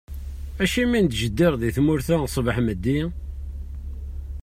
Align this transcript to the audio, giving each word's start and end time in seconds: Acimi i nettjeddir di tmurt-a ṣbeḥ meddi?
Acimi 0.63 0.95
i 0.97 1.01
nettjeddir 1.01 1.53
di 1.61 1.69
tmurt-a 1.75 2.17
ṣbeḥ 2.35 2.57
meddi? 2.65 2.99